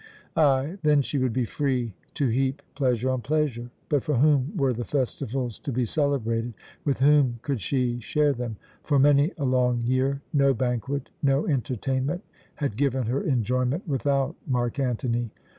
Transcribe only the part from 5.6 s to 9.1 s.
be celebrated; with whom could she share them? For